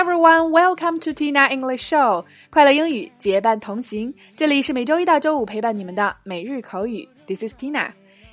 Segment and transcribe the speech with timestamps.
[0.00, 2.24] everyone, welcome to Tina English Show。
[2.48, 7.06] 快乐英语结伴同行，这里是每周一到周五陪伴你们的每日口语。
[7.26, 7.90] This is Tina，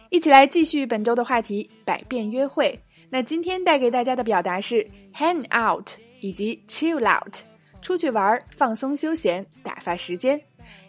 [0.10, 2.80] 一起来继续本周的话题——百变约会。
[3.10, 5.90] 那今天带给大家的表达是 hang out
[6.22, 7.36] 以及 chill out，
[7.82, 10.40] 出去玩、放松、休闲、打发时间。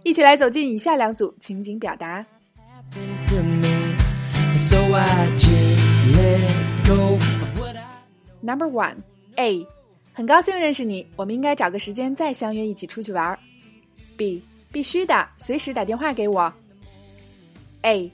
[0.05, 2.24] 一起来走进以下两组情景表达。
[8.41, 8.99] Number one,
[9.35, 9.66] A，
[10.18, 13.38] 很高兴认识你，我们应该找个时间再相约一起出去玩。
[14.16, 16.54] B，必须的，随时打电话给我。
[17.82, 18.12] A,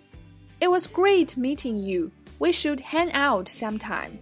[0.60, 2.12] it was great meeting you.
[2.38, 4.20] We should hang out sometime.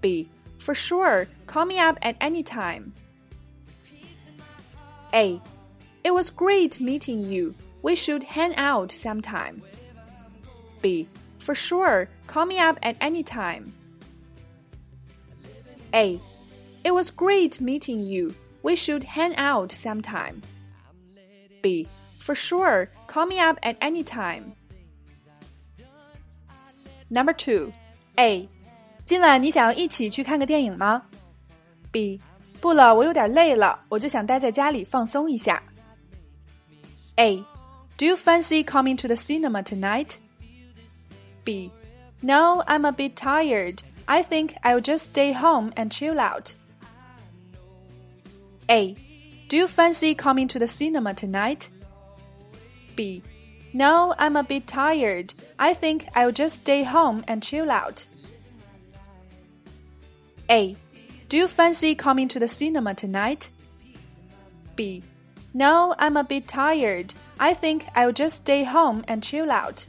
[0.00, 2.92] B, for sure, call me up at any time.
[5.12, 5.40] A,
[6.02, 7.54] it was great meeting you.
[7.82, 9.62] We should hang out sometime.
[10.80, 13.72] B, for sure, call me up at any time.
[15.92, 16.20] A,
[16.86, 18.34] it was great meeting you.
[18.62, 20.42] We should hang out sometime.
[21.62, 24.54] B, for sure, call me up at any time.
[27.08, 27.72] Number two,
[28.16, 28.48] A，
[29.04, 31.02] 今晚你想要一起去看个电影吗？
[31.90, 32.20] B，
[32.60, 35.62] 不了，我有点累了，我就想待在家里放松一下。
[37.16, 37.44] A,
[37.98, 40.14] do you fancy coming to the cinema tonight?
[41.44, 41.70] B,
[42.22, 43.80] no, I'm a bit tired.
[44.06, 46.54] I think I'll just stay home and chill out.
[48.68, 48.96] A,
[49.48, 51.68] do you fancy coming to the cinema tonight?
[52.96, 53.22] B,
[53.72, 55.34] no, I'm a bit tired.
[55.58, 58.06] I think I'll just stay home and chill out.
[60.48, 60.76] A.
[61.28, 63.48] Do you fancy coming to the cinema tonight?
[64.76, 65.02] B.
[65.54, 67.14] No, I'm a bit tired.
[67.38, 69.86] I think I'll just stay home and chill out.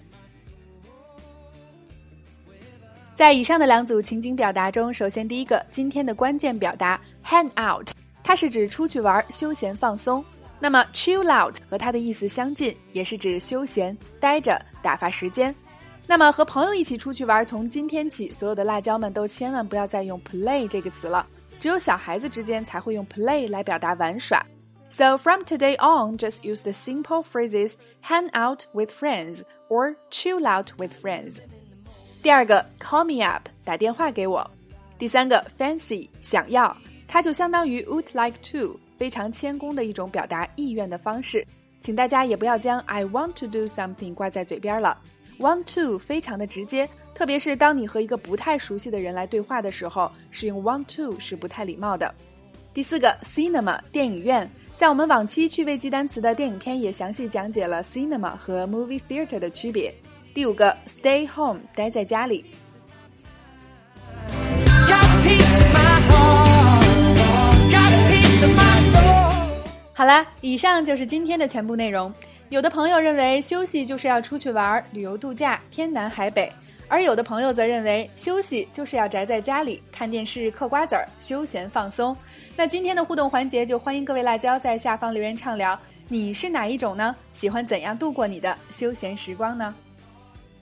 [3.13, 7.89] 在以上的两组情景表达中，首先第一个，今天的关键表达 “hang out”，
[8.28, 10.22] 它是指出去玩、休闲放松。
[10.60, 15.54] 那么 chill out 和它的意思相近，也是指休闲、待着、打发时间。
[16.06, 21.26] 那么和朋友一起出去玩，从今天起，所有的辣椒们都千万不要再用 play 这个词了，
[21.58, 24.44] 只有小孩子之间才会用 play 来表达玩耍。
[24.90, 29.40] So from today on, just use the simple phrases hang out with friends
[29.70, 31.38] or chill out with friends。
[32.22, 34.50] 第二个 call me up 打电话给我。
[34.98, 36.76] 第三个 fancy 想要，
[37.08, 38.78] 它就相当于 would like to。
[38.98, 41.46] 非常谦恭的一种表达意愿的方式，
[41.80, 45.00] 请大家也不要将 I want to do something 挂在嘴边了。
[45.38, 52.12] Want to 非常的直接，特别是当你和一个不太熟悉的人来对话的时候，使用 want to 是不太礼貌的。
[52.74, 59.94] 第四个 cinema 电影院，在我们往期趣味记单词的电影片也详细讲解了 cinema 和 movie theater 的区别。
[60.34, 62.44] 第五个 stay home 待在家里。
[70.08, 72.10] 啦，以上就是今天的全部内容。
[72.48, 76.50] 有的朋友认为休息就是要出去玩、旅游度假、天南海北，
[76.88, 82.16] 而有的朋友则认为休息就是要宅在家里看电视、嗑瓜子儿、休闲放松。
[82.56, 87.14] 那今天的互动环节就欢迎各位辣椒在下方留言畅聊，你是哪一种呢？
[87.34, 89.74] 喜欢怎样度过你的休闲时光呢